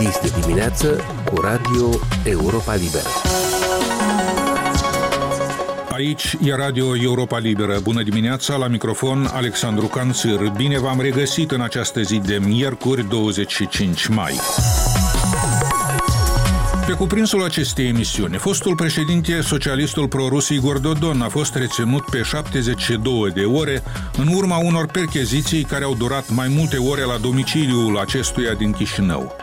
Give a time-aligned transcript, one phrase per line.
[0.00, 1.88] Dis de dimineață cu Radio
[2.24, 3.08] Europa Liberă.
[5.92, 7.78] Aici e Radio Europa Liberă.
[7.82, 10.52] Bună dimineața, la microfon Alexandru Canțir.
[10.56, 14.32] Bine v-am regăsit în această zi de miercuri 25 mai.
[16.86, 23.30] Pe cuprinsul acestei emisiuni, fostul președinte socialistul prorus Igor Dodon a fost reținut pe 72
[23.30, 23.82] de ore
[24.16, 29.39] în urma unor percheziții care au durat mai multe ore la domiciliul acestuia din Chișinău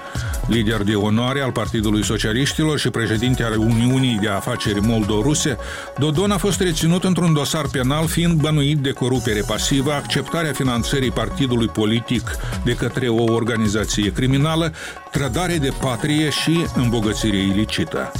[0.48, 5.58] lider de onoare al Partidului Socialiștilor și președinte al Uniunii de Afaceri Moldo-Ruse,
[5.98, 11.68] Dodon a fost reținut într-un dosar penal fiind bănuit de corupere pasivă, acceptarea finanțării partidului
[11.68, 14.74] politic de către o organizație criminală,
[15.12, 18.12] trădare de patrie și îmbogățire ilicită.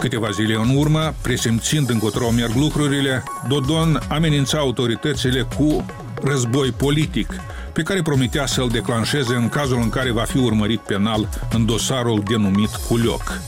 [0.00, 5.84] Câteva zile în urmă, presimțind încotro merg lucrurile, Dodon amenința autoritățile cu
[6.22, 7.34] război politic–
[7.76, 12.22] pe care promitea să-l declanșeze în cazul în care va fi urmărit penal în dosarul
[12.28, 13.40] denumit Culioc.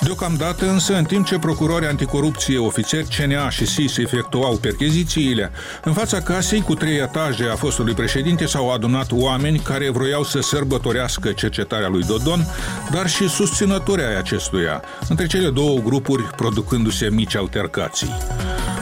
[0.00, 5.50] Deocamdată însă, în timp ce procurorii anticorupție, ofițeri CNA și SIS efectuau perchezițiile,
[5.84, 10.40] în fața casei cu trei etaje a fostului președinte s-au adunat oameni care vroiau să
[10.40, 12.46] sărbătorească cercetarea lui Dodon,
[12.92, 18.14] dar și susținători ai acestuia, între cele două grupuri producându-se mici altercații.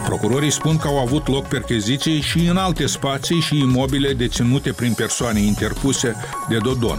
[0.04, 4.92] Procurorii spun că au avut loc percheziții și în alte spații și imobile deținute prin
[4.92, 6.14] persoane interpuse
[6.48, 6.98] de Dodon.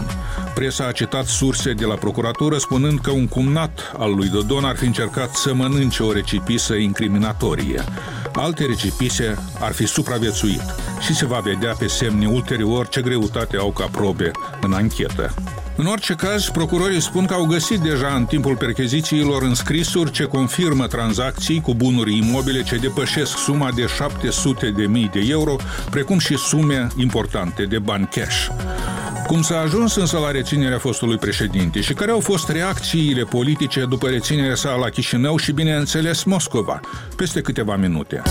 [0.54, 4.76] Presa a citat surse de la procuratură spunând că un cumnat al lui Dodon ar
[4.76, 7.84] fi încercat să mănânce o recipisă incriminatorie.
[8.32, 10.62] Alte recipise ar fi supraviețuit
[11.00, 15.34] și se va vedea pe semne ulterior ce greutate au ca probe în anchetă.
[15.76, 20.86] În orice caz, procurorii spun că au găsit deja în timpul perchezițiilor înscrisuri ce confirmă
[20.86, 25.56] tranzacții cu bunuri imobile ce depășesc suma de 700 de mii de euro,
[25.90, 28.46] precum și sume importante de bani cash.
[29.26, 34.08] Cum s-a ajuns însă la reținerea fostului președinte și care au fost reacțiile politice după
[34.08, 36.80] reținerea sa la Chișinău și, bineînțeles, Moscova,
[37.16, 38.22] peste câteva minute.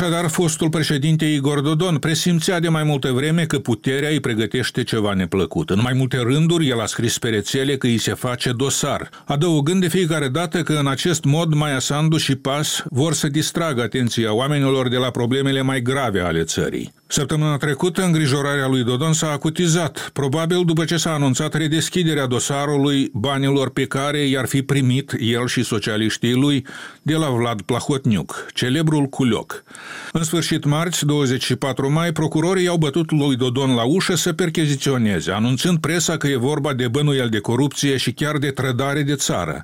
[0.00, 5.14] Așadar, fostul președinte Igor Dodon presimțea de mai multă vreme că puterea îi pregătește ceva
[5.14, 5.70] neplăcut.
[5.70, 9.80] În mai multe rânduri, el a scris pe rețele că îi se face dosar, adăugând
[9.80, 14.34] de fiecare dată că în acest mod Maia Sandu și PAS vor să distragă atenția
[14.34, 16.92] oamenilor de la problemele mai grave ale țării.
[17.10, 23.70] Săptămâna trecută, îngrijorarea lui Dodon s-a acutizat, probabil după ce s-a anunțat redeschiderea dosarului banilor
[23.70, 26.66] pe care i-ar fi primit el și socialiștii lui
[27.02, 29.64] de la Vlad Plahotniuc, celebrul Culioc.
[30.12, 35.78] În sfârșit marți, 24 mai, procurorii i-au bătut lui Dodon la ușă să percheziționeze, anunțând
[35.78, 39.62] presa că e vorba de bănuiel de corupție și chiar de trădare de țară.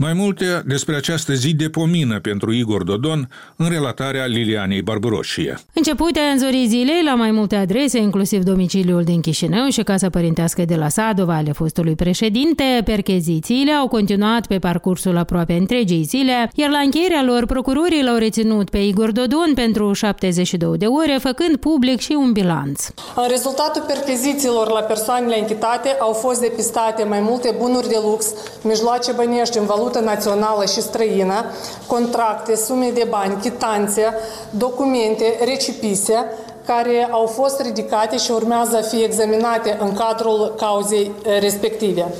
[0.00, 5.58] Mai multe despre această zi de pomină pentru Igor Dodon în relatarea Lilianei Barbaroșie.
[5.72, 10.62] Începute în zorii zilei la mai multe adrese, inclusiv domiciliul din Chișinău și casa părintească
[10.64, 16.70] de la Sadova ale fostului președinte, perchezițiile au continuat pe parcursul aproape întregii zile, iar
[16.70, 22.00] la încheierea lor procurorii l-au reținut pe Igor Dodon pentru 72 de ore, făcând public
[22.00, 22.86] și un bilanț.
[23.16, 28.26] În rezultatul perchezițiilor la persoanele închitate au fost depistate mai multe bunuri de lux,
[28.62, 31.44] mijloace bănești în valută valută națională și străină,
[31.86, 34.14] contracte, sume de bani, chitanțe,
[34.50, 36.24] documente, recipise,
[36.66, 42.14] care au fost ridicate și urmează a fi examinate în cadrul cauzei respective.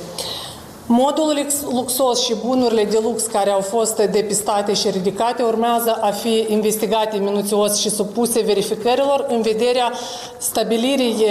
[0.90, 6.46] Modul luxos și bunurile de lux care au fost depistate și ridicate urmează a fi
[6.48, 9.92] investigate minuțios și supuse verificărilor în vederea
[10.38, 11.24] stabilirii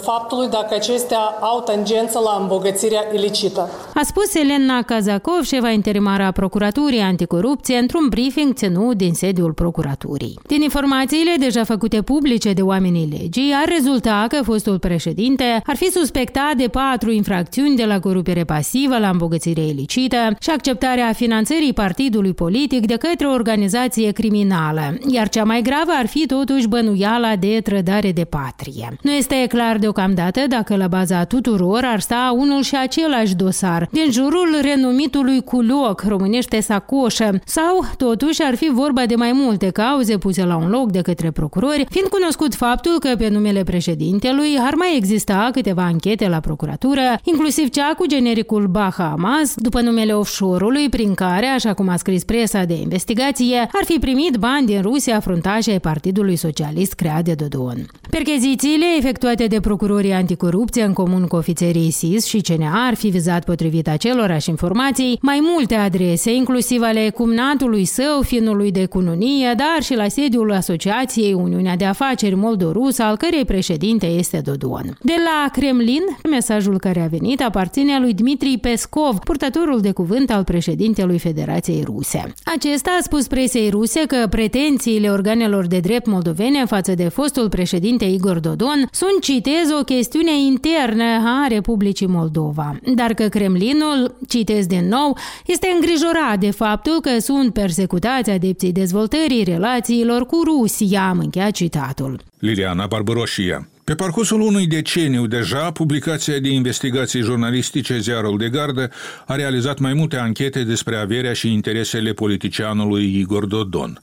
[0.00, 3.70] faptului dacă acestea au tangență la îmbogățirea ilicită.
[3.94, 10.38] A spus Elena Kazakov, șefa interimară a Procuraturii Anticorupție, într-un briefing ținut din sediul Procuraturii.
[10.46, 15.90] Din informațiile deja făcute publice de oamenii legii, ar rezulta că fostul președinte ar fi
[15.90, 22.32] suspectat de patru infracțiuni de la corupere pasivă la îmbogățire ilicită și acceptarea finanțării partidului
[22.32, 27.60] politic de către o organizație criminală, iar cea mai gravă ar fi totuși bănuiala de
[27.64, 28.96] trădare de patrie.
[29.02, 34.10] Nu este clar deocamdată dacă la baza tuturor ar sta unul și același dosar, din
[34.10, 40.44] jurul renumitului culoc, românește sacoșă, sau totuși ar fi vorba de mai multe cauze puse
[40.44, 44.96] la un loc de către procurori, fiind cunoscut faptul că pe numele președintelui ar mai
[44.96, 51.46] exista câteva anchete la procuratură, inclusiv cea cu genericul Bahamas, după numele offshore-ului prin care,
[51.46, 55.80] așa cum a scris presa de investigație, ar fi primit bani din Rusia fruntași ai
[55.80, 57.86] Partidului Socialist creat de Dodon.
[58.10, 63.44] Perchezițiile efectuate de procurorii anticorupție în comun cu ofițerii SIS și CNA ar fi vizat
[63.44, 69.94] potrivit acelorași informații mai multe adrese, inclusiv ale cumnatului său, finului de cununie, dar și
[69.94, 74.96] la sediul Asociației Uniunea de Afaceri Moldorus, al cărei președinte este Dodon.
[75.00, 80.44] De la Kremlin, mesajul care a venit aparține lui Dmitri Peskov, purtătorul de cuvânt al
[80.44, 82.32] președintelui Federației Ruse.
[82.44, 88.04] Acesta a spus presei ruse că pretențiile organelor de drept moldovene față de fostul președinte
[88.04, 94.88] Igor Dodon sunt, citez, o chestiune internă a Republicii Moldova, dar că Kremlinul, citez din
[94.88, 95.16] nou,
[95.46, 102.20] este îngrijorat de faptul că sunt persecutați adepții dezvoltării relațiilor cu Rusia, am încheiat citatul.
[102.38, 108.90] Liliana Barbaroșia pe parcursul unui deceniu deja, publicația de investigații jurnalistice Ziarul de Gardă
[109.26, 114.00] a realizat mai multe anchete despre averea și interesele politicianului Igor Dodon.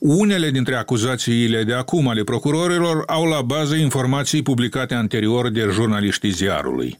[0.00, 6.30] Unele dintre acuzațiile de acum ale procurorilor au la bază informații publicate anterior de jurnaliștii
[6.30, 6.98] ziarului.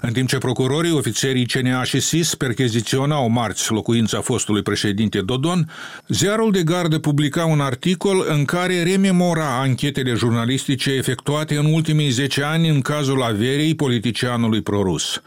[0.00, 5.70] În timp ce procurorii, ofițerii CNA și SIS percheziționau marți locuința fostului președinte Dodon,
[6.08, 12.42] Ziarul de Gardă publica un articol în care rememora anchetele jurnalistice efectuate în ultimii 10
[12.42, 15.22] ani în cazul averii politicianului prorus.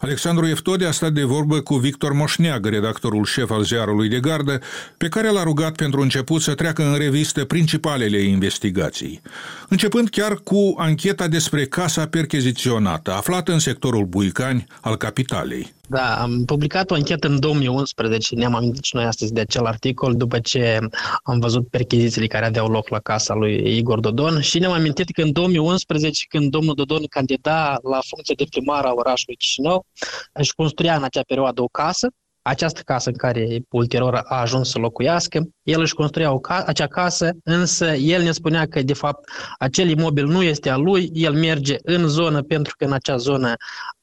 [0.00, 4.60] Alexandru Eftode a stat de vorbă cu Victor Moșneagă, redactorul șef al ziarului de gardă,
[4.96, 9.20] pe care l-a rugat pentru început să treacă în revistă principalele investigații,
[9.68, 15.74] începând chiar cu ancheta despre casa percheziționată, aflată în sectorul Buicani al capitalei.
[15.88, 20.14] Da, am publicat o anchetă în 2011, ne-am amintit și noi astăzi de acel articol,
[20.14, 20.78] după ce
[21.22, 25.22] am văzut perchezițiile care aveau loc la casa lui Igor Dodon și ne-am amintit că
[25.22, 29.86] în 2011, când domnul Dodon candida la funcție de primar a orașului Chișinău,
[30.32, 32.08] își construia în acea perioadă o casă,
[32.42, 36.86] această casă în care ulterior a ajuns să locuiască, el își construia o ca- acea
[36.86, 39.28] casă, însă el ne spunea că de fapt
[39.58, 43.54] acel imobil nu este al lui, el merge în zonă pentru că în acea zonă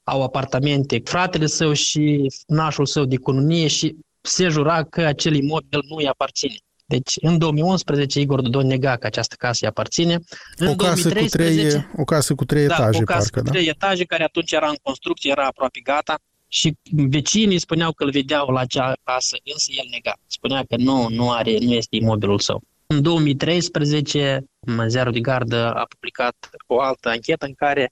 [0.03, 5.83] au apartamente fratele său și nașul său de cununie și se jura că acel imobil
[5.89, 6.55] nu îi aparține.
[6.85, 10.19] Deci, în 2011, Igor Dodon nega că această casă îi aparține.
[10.55, 13.39] În o, casă 2013, cu trei, o casă cu trei da, etaje, o casă parcă,
[13.39, 13.51] cu da?
[13.51, 16.15] trei etaje, care atunci era în construcție, era aproape gata
[16.47, 20.13] și vecinii spuneau că îl vedeau la acea casă, însă el nega.
[20.27, 22.61] Spunea că nu, nu, are, nu este imobilul său.
[22.87, 24.43] În 2013,
[24.87, 27.91] Ziarul de Gardă a publicat o altă anchetă în care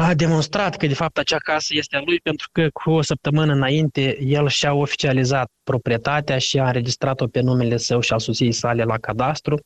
[0.00, 3.52] a demonstrat că de fapt acea casă este a lui pentru că cu o săptămână
[3.52, 8.82] înainte el și-a oficializat proprietatea și a înregistrat-o pe numele său și al soției sale
[8.82, 9.60] la cadastru.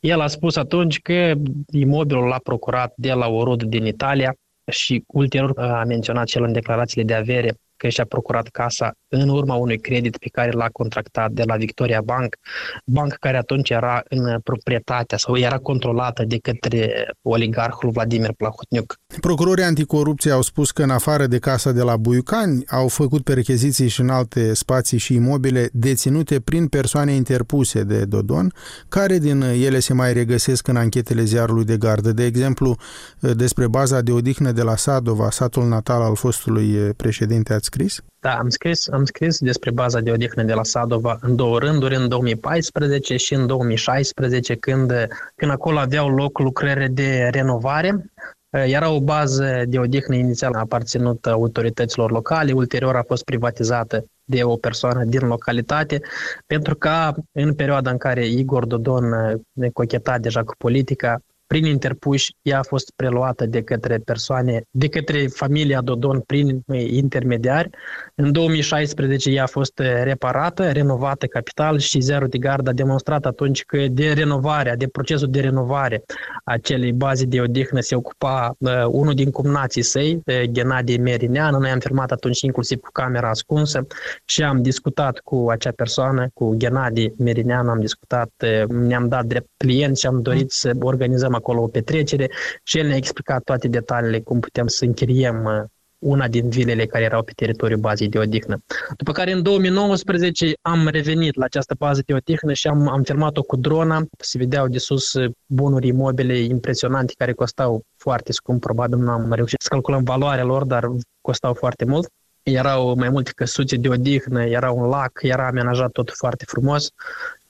[0.00, 1.32] El a spus atunci că
[1.72, 4.34] imobilul l-a procurat de la o rudă din Italia
[4.70, 9.54] și ulterior a menționat cel în declarațiile de avere că și-a procurat casa în urma
[9.54, 12.36] unui credit pe care l-a contractat de la Victoria Bank,
[12.84, 18.96] bancă care atunci era în proprietatea sau era controlată de către oligarhul Vladimir Plahotniuc.
[19.20, 23.88] Procurorii anticorupție au spus că în afară de casa de la Buiucani au făcut percheziții
[23.88, 28.52] și în alte spații și imobile deținute prin persoane interpuse de Dodon,
[28.88, 32.12] care din ele se mai regăsesc în anchetele ziarului de gardă.
[32.12, 32.76] De exemplu,
[33.20, 38.00] despre baza de odihnă de la Sadova, satul natal al fostului președinte, ați scris?
[38.20, 41.96] Da, am scris, am scris despre baza de odihnă de la Sadova în două rânduri,
[41.96, 44.92] în 2014 și în 2016, când,
[45.34, 48.10] când acolo aveau loc lucrări de renovare.
[48.50, 54.56] Era o bază de odihnă inițial aparținut autorităților locale, ulterior a fost privatizată de o
[54.56, 56.00] persoană din localitate,
[56.46, 59.04] pentru că în perioada în care Igor Dodon
[59.52, 64.88] ne cocheta deja cu politica, prin interpuși, ea a fost preluată de către persoane, de
[64.88, 67.70] către familia Dodon prin intermediari.
[68.14, 73.64] În 2016 ea a fost reparată, renovată capital și Zero de Gard a demonstrat atunci
[73.64, 76.04] că de renovarea, de procesul de renovare
[76.44, 81.54] a acelei baze de odihnă se ocupa uh, unul din cumnații săi, uh, Ghenadie Merinean.
[81.54, 83.86] Noi am filmat atunci inclusiv cu camera ascunsă
[84.24, 89.48] și am discutat cu acea persoană, cu Ghenadie Merinean, am discutat, uh, ne-am dat drept
[89.56, 92.30] client și am dorit să organizăm acolo o petrecere
[92.62, 95.64] și el ne-a explicat toate detaliile cum putem să închiriem uh,
[95.98, 98.62] una din vilele care erau pe teritoriul bazei de odihnă.
[98.96, 103.42] După care în 2019 am revenit la această bază de odihnă și am, am filmat-o
[103.42, 104.06] cu drona.
[104.18, 109.32] Se vedeau de sus uh, bunuri imobile impresionante care costau foarte scump, probabil nu am
[109.32, 110.88] reușit să calculăm valoarea lor, dar
[111.20, 112.08] costau foarte mult.
[112.42, 116.90] Erau mai multe căsuțe de odihnă, era un lac, era amenajat tot foarte frumos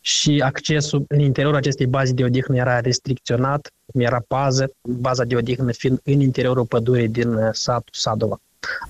[0.09, 5.73] și accesul în interiorul acestei baze de odihnă era restricționat, era pază, baza de odihnă
[5.73, 8.41] fiind în interiorul pădurii din uh, satul Sadova.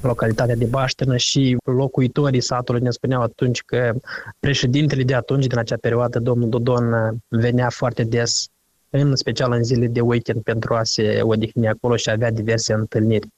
[0.01, 3.95] localitatea de Baștenă și locuitorii satului ne spuneau atunci că
[4.41, 8.49] președintele de atunci, din acea perioadă, domnul Dodon, venea foarte des
[8.91, 13.29] în special în zile de weekend pentru a se odihni acolo și avea diverse întâlniri.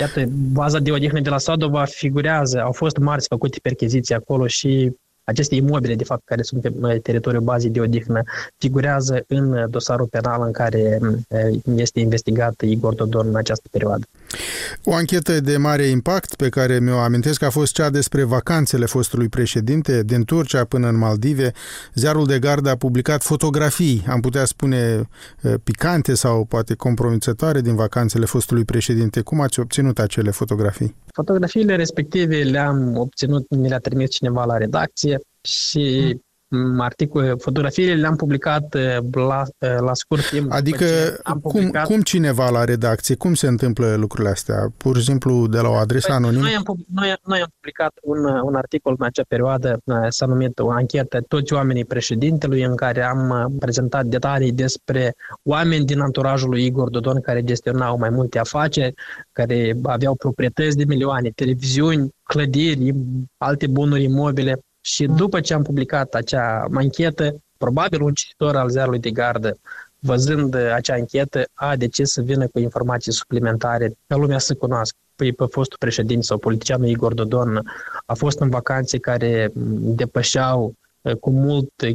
[0.00, 4.92] Iată, baza de odihnă de la Sadova figurează, au fost marți făcute percheziții acolo și
[5.30, 8.22] aceste imobile, de fapt, care sunt pe teritoriul bazei de odihnă,
[8.56, 10.98] figurează în dosarul penal în care
[11.76, 14.04] este investigat Igor Dodon în această perioadă.
[14.84, 19.28] O anchetă de mare impact pe care mi-o amintesc a fost cea despre vacanțele fostului
[19.28, 21.52] președinte din Turcia până în Maldive.
[21.94, 25.08] Ziarul de gardă a publicat fotografii, am putea spune
[25.64, 29.20] picante sau poate compromițătoare din vacanțele fostului președinte.
[29.20, 30.94] Cum ați obținut acele fotografii?
[31.12, 36.16] Fotografiile respective le-am obținut, mi le-a trimis cineva la redacție și
[36.78, 40.52] articole, fotografiile le-am publicat uh, la, uh, la scurt timp.
[40.52, 40.84] Adică
[41.22, 41.86] am cum, publicat...
[41.86, 44.72] cum cineva la redacție, cum se întâmplă lucrurile astea?
[44.76, 46.42] Pur și simplu de la o adresă păi, anonimă?
[46.42, 46.64] Noi am,
[46.94, 51.20] noi, noi am publicat un, un articol în acea perioadă, uh, s-a numit o anchetă
[51.28, 57.20] Toți oamenii președintelui, în care am prezentat detalii despre oameni din anturajul lui Igor Dodon
[57.20, 58.94] care gestionau mai multe afaceri,
[59.32, 62.94] care aveau proprietăți de milioane, televiziuni, clădiri,
[63.38, 68.98] alte bunuri imobile și după ce am publicat acea anchetă, probabil un cititor al ziarului
[68.98, 69.58] de gardă,
[69.98, 74.96] văzând acea anchetă, a decis să vină cu informații suplimentare ca lumea să cunoască.
[75.16, 77.62] Păi pe fostul președinte sau politicianul Igor Dodon
[78.06, 81.94] a fost în vacanțe care depășeau Eh, cu mult eh,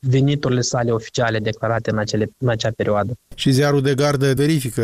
[0.00, 3.12] veniturile sale oficiale declarate în, acele, în acea perioadă.
[3.34, 4.82] Și ziarul de gardă verifică?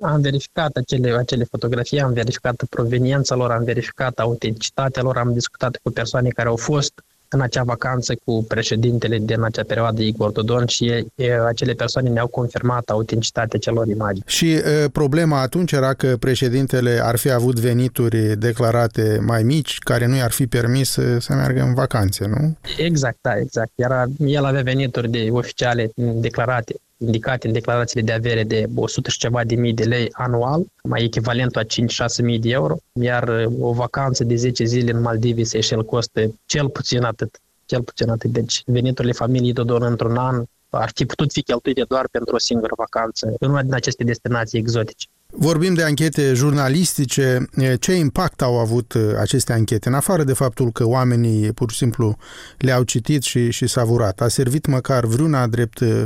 [0.00, 5.78] Am verificat acele, acele fotografii, am verificat proveniența lor, am verificat autenticitatea lor, am discutat
[5.82, 6.92] cu persoane care au fost
[7.30, 12.08] în acea vacanță cu președintele din acea perioadă, Igor Dodon, și e, e, acele persoane
[12.08, 14.24] ne-au confirmat autenticitatea celor imagini.
[14.26, 20.06] Și e, problema atunci era că președintele ar fi avut venituri declarate mai mici, care
[20.06, 22.56] nu i-ar fi permis să, să meargă în vacanțe, nu?
[22.76, 23.70] Exact, da, exact.
[23.74, 29.18] Era, el avea venituri de oficiale declarate indicate în declarațiile de avere de 100 și
[29.18, 33.52] ceva de mii de lei anual, mai echivalentul a 5-6 mii de euro, iar uh,
[33.60, 37.40] o vacanță de 10 zile în Maldive Seychelles costă cel puțin atât.
[37.64, 38.30] Cel puțin atât.
[38.30, 42.72] Deci veniturile familiei Dodon într-un an ar fi putut fi cheltuite doar pentru o singură
[42.76, 45.06] vacanță în una din aceste destinații exotice.
[45.32, 47.46] Vorbim de anchete jurnalistice.
[47.80, 51.76] Ce impact au avut uh, aceste anchete, în afară de faptul că oamenii pur și
[51.76, 52.16] simplu
[52.58, 54.20] le-au citit și, și savurat?
[54.20, 56.04] A servit măcar vreuna drept uh,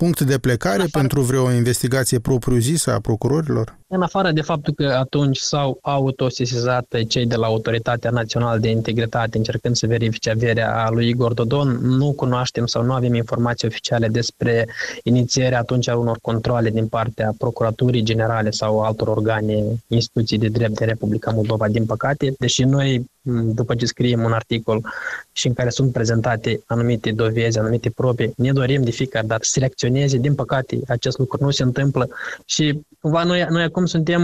[0.00, 0.90] punct de plecare afară...
[0.92, 3.78] pentru vreo investigație propriu-zisă a procurorilor?
[3.86, 9.36] În afară de faptul că atunci s-au autosesizat cei de la Autoritatea Națională de Integritate
[9.36, 14.68] încercând să verifice averea lui Igor Dodon, nu cunoaștem sau nu avem informații oficiale despre
[15.02, 20.78] inițierea atunci a unor controle din partea Procuraturii Generale sau altor organe, instituții de drept
[20.78, 23.06] de Republica Moldova, din păcate, deși noi
[23.54, 24.84] după ce scriem un articol
[25.32, 29.58] și în care sunt prezentate anumite dovezi, anumite probe, ne dorim de fiecare dată să
[29.58, 30.16] reacționeze.
[30.16, 32.08] Din păcate, acest lucru nu se întâmplă
[32.44, 34.22] și cumva noi, noi acum suntem,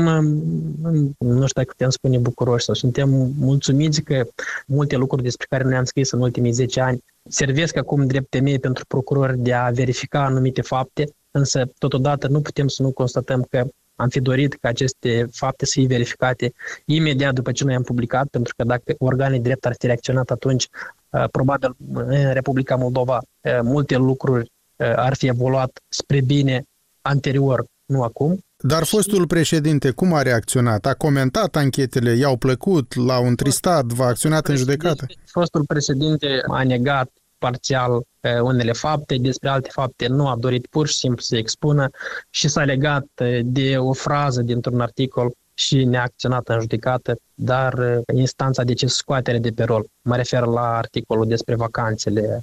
[1.18, 3.08] nu știu dacă putem spune bucuroși sau suntem
[3.38, 4.26] mulțumiți că
[4.66, 8.58] multe lucruri despre care noi am scris în ultimii 10 ani servesc acum drept temei
[8.58, 13.66] pentru procurori de a verifica anumite fapte, însă totodată nu putem să nu constatăm că
[13.96, 16.52] am fi dorit ca aceste fapte să fie verificate
[16.84, 20.68] imediat după ce noi am publicat, pentru că dacă organele drept ar fi reacționat atunci,
[21.10, 26.64] uh, probabil în Republica Moldova uh, multe lucruri uh, ar fi evoluat spre bine
[27.02, 28.38] anterior, nu acum.
[28.56, 30.86] Dar fostul președinte cum a reacționat?
[30.86, 35.06] A comentat anchetele, i-au plăcut, l-au întristat, v-a acționat în judecată?
[35.26, 37.10] Fostul președinte a negat
[37.44, 38.02] parțial
[38.42, 41.88] unele fapte, despre alte fapte nu a dorit pur și simplu să expună
[42.30, 43.06] și s-a legat
[43.42, 49.50] de o frază dintr-un articol și neacționată în judecată, dar instanța a decis scoatere de
[49.50, 49.86] pe rol.
[50.02, 52.40] Mă refer la articolul despre vacanțele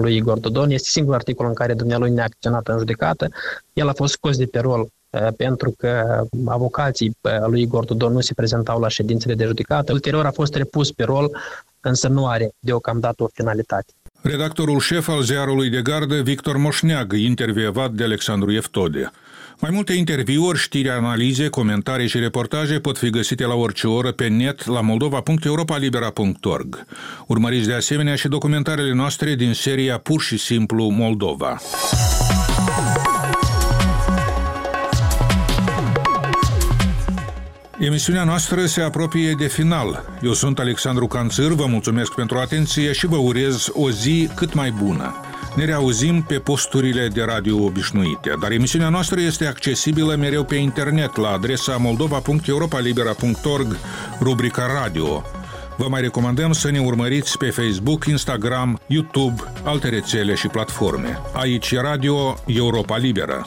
[0.00, 0.70] lui Igor Dodon.
[0.70, 3.28] Este singurul articol în care dumnealui neacționat în judecată.
[3.72, 4.88] El a fost scos de pe rol
[5.36, 7.16] pentru că avocații
[7.46, 9.92] lui Igor Dodon nu se prezentau la ședințele de judecată.
[9.92, 11.36] Ulterior a fost repus pe rol,
[11.80, 13.92] însă nu are deocamdată o finalitate.
[14.22, 19.10] Redactorul șef al ziarului de gardă, Victor Moșneag, intervievat de Alexandru Eftode.
[19.60, 24.28] Mai multe interviuri, știri, analize, comentarii și reportaje pot fi găsite la orice oră pe
[24.28, 26.84] net la moldova.europalibera.org.
[27.26, 31.58] Urmăriți de asemenea și documentarele noastre din seria Pur și simplu Moldova.
[37.80, 40.04] Emisiunea noastră se apropie de final.
[40.22, 44.70] Eu sunt Alexandru Canțâr, vă mulțumesc pentru atenție și vă urez o zi cât mai
[44.70, 45.14] bună.
[45.56, 51.16] Ne reauzim pe posturile de radio obișnuite, dar emisiunea noastră este accesibilă mereu pe internet
[51.16, 53.76] la adresa moldova.europalibera.org,
[54.20, 55.22] rubrica radio.
[55.76, 61.18] Vă mai recomandăm să ne urmăriți pe Facebook, Instagram, YouTube, alte rețele și platforme.
[61.32, 63.46] Aici e Radio Europa Liberă.